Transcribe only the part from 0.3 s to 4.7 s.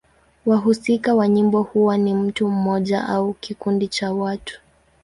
Wahusika wa nyimbo huwa ni mtu mmoja au kikundi cha watu.